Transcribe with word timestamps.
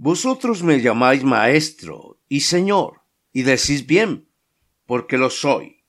Vosotros 0.00 0.62
me 0.62 0.80
llamáis 0.80 1.24
maestro 1.24 2.20
y 2.28 2.40
señor, 2.40 3.02
y 3.32 3.42
decís 3.42 3.84
bien, 3.84 4.28
porque 4.86 5.18
lo 5.18 5.28
soy. 5.28 5.84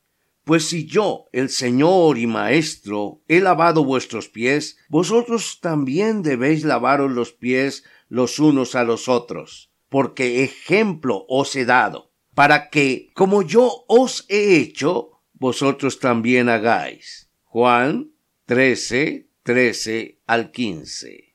Pues 0.46 0.68
si 0.68 0.88
yo, 0.88 1.26
el 1.32 1.50
Señor 1.50 2.18
y 2.18 2.26
Maestro, 2.26 3.22
he 3.28 3.40
lavado 3.40 3.86
vuestros 3.86 4.28
pies, 4.28 4.78
vosotros 4.90 5.60
también 5.62 6.24
debéis 6.24 6.64
lavaros 6.64 7.12
los 7.12 7.34
pies 7.34 7.84
los 8.08 8.40
unos 8.40 8.74
a 8.74 8.84
los 8.84 9.08
otros, 9.08 9.72
porque 9.90 10.44
ejemplo 10.44 11.26
os 11.30 11.56
he 11.56 11.66
dado, 11.66 12.12
para 12.34 12.72
que, 12.72 13.12
como 13.14 13.44
yo 13.44 13.86
os 13.88 14.26
he 14.28 14.56
hecho, 14.56 15.22
vosotros 15.34 16.00
también 16.00 16.50
hagáis. 16.50 17.30
Juan 17.44 18.12
13, 18.46 19.30
13 19.44 20.20
al 20.26 20.50
15. 20.50 21.29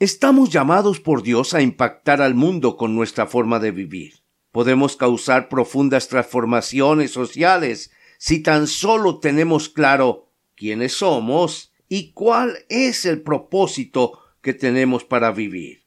Estamos 0.00 0.48
llamados 0.48 0.98
por 0.98 1.22
Dios 1.22 1.52
a 1.52 1.60
impactar 1.60 2.22
al 2.22 2.34
mundo 2.34 2.78
con 2.78 2.94
nuestra 2.94 3.26
forma 3.26 3.58
de 3.58 3.70
vivir. 3.70 4.14
Podemos 4.50 4.96
causar 4.96 5.50
profundas 5.50 6.08
transformaciones 6.08 7.10
sociales 7.10 7.90
si 8.16 8.42
tan 8.42 8.66
solo 8.66 9.18
tenemos 9.18 9.68
claro 9.68 10.30
quiénes 10.56 10.94
somos 10.94 11.74
y 11.86 12.12
cuál 12.12 12.56
es 12.70 13.04
el 13.04 13.20
propósito 13.20 14.18
que 14.40 14.54
tenemos 14.54 15.04
para 15.04 15.32
vivir. 15.32 15.82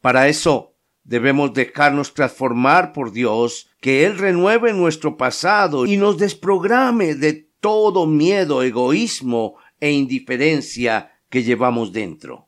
Para 0.00 0.26
eso 0.26 0.74
debemos 1.04 1.54
dejarnos 1.54 2.14
transformar 2.14 2.92
por 2.92 3.12
Dios, 3.12 3.68
que 3.80 4.06
Él 4.06 4.18
renueve 4.18 4.72
nuestro 4.72 5.16
pasado 5.16 5.86
y 5.86 5.96
nos 5.96 6.18
desprograme 6.18 7.14
de 7.14 7.48
todo 7.60 8.06
miedo, 8.06 8.64
egoísmo 8.64 9.54
e 9.78 9.92
indiferencia 9.92 11.12
que 11.30 11.44
llevamos 11.44 11.92
dentro 11.92 12.45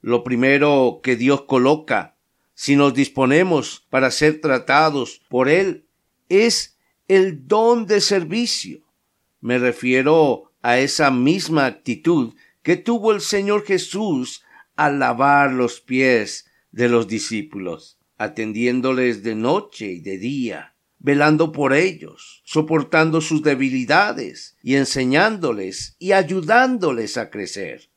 lo 0.00 0.24
primero 0.24 1.00
que 1.02 1.16
Dios 1.16 1.42
coloca, 1.42 2.16
si 2.54 2.76
nos 2.76 2.94
disponemos 2.94 3.86
para 3.90 4.10
ser 4.10 4.40
tratados 4.40 5.20
por 5.28 5.48
Él, 5.48 5.86
es 6.28 6.76
el 7.06 7.46
don 7.46 7.86
de 7.86 8.00
servicio. 8.00 8.80
Me 9.40 9.58
refiero 9.58 10.52
a 10.62 10.78
esa 10.78 11.10
misma 11.10 11.66
actitud 11.66 12.34
que 12.62 12.76
tuvo 12.76 13.12
el 13.12 13.20
Señor 13.20 13.64
Jesús 13.64 14.42
al 14.76 14.98
lavar 14.98 15.52
los 15.52 15.80
pies 15.80 16.46
de 16.72 16.88
los 16.88 17.08
discípulos, 17.08 17.98
atendiéndoles 18.18 19.22
de 19.22 19.34
noche 19.34 19.86
y 19.92 20.00
de 20.00 20.18
día, 20.18 20.74
velando 20.98 21.52
por 21.52 21.72
ellos, 21.72 22.42
soportando 22.44 23.20
sus 23.20 23.42
debilidades 23.42 24.56
y 24.62 24.74
enseñándoles 24.74 25.96
y 25.98 26.12
ayudándoles 26.12 27.16
a 27.16 27.30
crecer. 27.30 27.88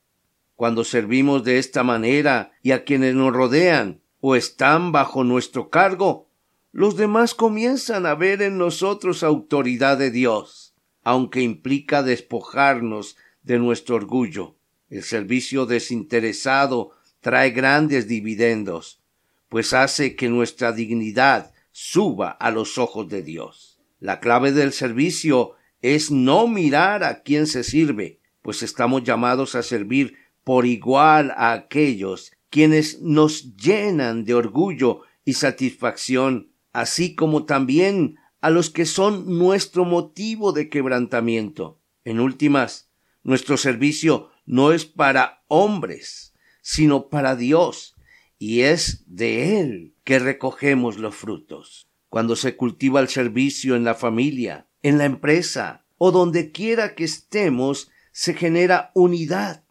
Cuando 0.61 0.83
servimos 0.83 1.43
de 1.43 1.57
esta 1.57 1.81
manera 1.81 2.51
y 2.61 2.69
a 2.69 2.83
quienes 2.83 3.15
nos 3.15 3.33
rodean 3.33 4.03
o 4.19 4.35
están 4.35 4.91
bajo 4.91 5.23
nuestro 5.23 5.71
cargo, 5.71 6.29
los 6.71 6.95
demás 6.97 7.33
comienzan 7.33 8.05
a 8.05 8.13
ver 8.13 8.43
en 8.43 8.59
nosotros 8.59 9.23
autoridad 9.23 9.97
de 9.97 10.11
Dios, 10.11 10.75
aunque 11.03 11.41
implica 11.41 12.03
despojarnos 12.03 13.17
de 13.41 13.57
nuestro 13.57 13.95
orgullo. 13.95 14.55
El 14.91 15.01
servicio 15.01 15.65
desinteresado 15.65 16.91
trae 17.21 17.49
grandes 17.49 18.07
dividendos, 18.07 19.01
pues 19.49 19.73
hace 19.73 20.15
que 20.15 20.29
nuestra 20.29 20.73
dignidad 20.73 21.53
suba 21.71 22.29
a 22.29 22.51
los 22.51 22.77
ojos 22.77 23.09
de 23.09 23.23
Dios. 23.23 23.79
La 23.99 24.19
clave 24.19 24.51
del 24.51 24.73
servicio 24.73 25.53
es 25.81 26.11
no 26.11 26.45
mirar 26.45 27.03
a 27.03 27.23
quién 27.23 27.47
se 27.47 27.63
sirve, 27.63 28.19
pues 28.43 28.61
estamos 28.61 29.03
llamados 29.03 29.55
a 29.55 29.63
servir 29.63 30.21
por 30.43 30.65
igual 30.65 31.31
a 31.31 31.53
aquellos 31.53 32.31
quienes 32.49 33.01
nos 33.01 33.55
llenan 33.55 34.25
de 34.25 34.33
orgullo 34.33 35.01
y 35.23 35.33
satisfacción, 35.33 36.51
así 36.73 37.15
como 37.15 37.45
también 37.45 38.17
a 38.41 38.49
los 38.49 38.69
que 38.69 38.85
son 38.85 39.37
nuestro 39.37 39.85
motivo 39.85 40.51
de 40.51 40.69
quebrantamiento. 40.69 41.79
En 42.03 42.19
últimas, 42.19 42.91
nuestro 43.23 43.55
servicio 43.57 44.29
no 44.45 44.71
es 44.71 44.85
para 44.85 45.43
hombres, 45.47 46.33
sino 46.61 47.09
para 47.09 47.35
Dios, 47.35 47.95
y 48.37 48.61
es 48.61 49.03
de 49.05 49.59
Él 49.59 49.95
que 50.03 50.19
recogemos 50.19 50.97
los 50.97 51.15
frutos. 51.15 51.87
Cuando 52.09 52.35
se 52.35 52.57
cultiva 52.57 52.99
el 52.99 53.07
servicio 53.07 53.75
en 53.75 53.83
la 53.83 53.95
familia, 53.95 54.67
en 54.81 54.97
la 54.97 55.05
empresa 55.05 55.85
o 55.97 56.11
donde 56.11 56.51
quiera 56.51 56.95
que 56.95 57.03
estemos, 57.03 57.91
se 58.11 58.33
genera 58.33 58.91
unidad 58.95 59.63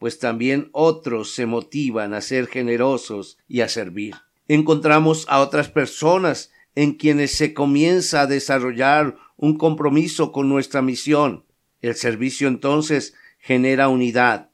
pues 0.00 0.18
también 0.18 0.70
otros 0.72 1.34
se 1.34 1.44
motivan 1.44 2.14
a 2.14 2.22
ser 2.22 2.46
generosos 2.46 3.36
y 3.46 3.60
a 3.60 3.68
servir. 3.68 4.16
Encontramos 4.48 5.26
a 5.28 5.40
otras 5.40 5.68
personas 5.68 6.50
en 6.74 6.94
quienes 6.94 7.32
se 7.32 7.52
comienza 7.52 8.22
a 8.22 8.26
desarrollar 8.26 9.16
un 9.36 9.58
compromiso 9.58 10.32
con 10.32 10.48
nuestra 10.48 10.80
misión. 10.80 11.44
El 11.82 11.94
servicio 11.96 12.48
entonces 12.48 13.12
genera 13.38 13.88
unidad, 13.88 14.48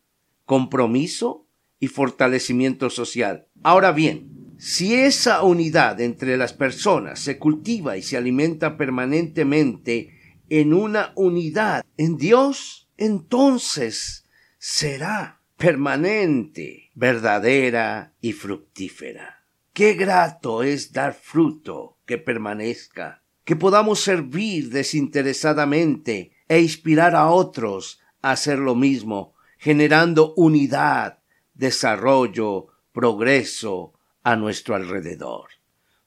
compromiso 0.47 1.47
y 1.79 1.87
fortalecimiento 1.87 2.91
social. 2.91 3.47
Ahora 3.63 3.93
bien, 3.93 4.57
si 4.59 4.95
esa 4.95 5.45
unidad 5.45 6.01
entre 6.01 6.37
las 6.37 6.55
personas 6.55 7.21
se 7.21 7.39
cultiva 7.39 7.97
y 7.97 8.03
se 8.03 8.17
alimenta 8.17 8.77
permanentemente 8.77 10.19
en 10.49 10.75
una 10.75 11.13
unidad 11.15 11.85
en 11.97 12.17
Dios, 12.17 12.89
entonces 12.97 14.25
será 14.59 15.36
permanente, 15.57 16.91
verdadera 16.95 18.13
y 18.21 18.33
fructífera. 18.33 19.45
Qué 19.73 19.95
grato 19.95 20.63
es 20.63 20.93
dar 20.93 21.15
fruto 21.15 21.99
que 22.07 22.19
permanezca, 22.19 23.23
que 23.45 23.57
podamos 23.57 24.01
servir 24.01 24.71
desinteresadamente 24.71 26.33
e 26.49 26.61
inspirar 26.61 27.15
a 27.15 27.29
otros 27.29 28.01
a 28.23 28.33
hacer 28.33 28.59
lo 28.59 28.75
mismo, 28.75 29.35
generando 29.59 30.35
unidad, 30.35 31.19
desarrollo, 31.55 32.69
progreso 32.93 33.95
a 34.23 34.37
nuestro 34.37 34.75
alrededor. 34.75 35.51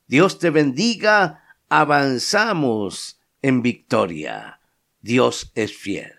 Dios 0.07 0.39
te 0.39 0.49
bendiga, 0.49 1.43
avanzamos 1.69 3.19
en 3.41 3.61
victoria. 3.61 4.59
Dios 5.01 5.51
es 5.55 5.75
fiel. 5.75 6.18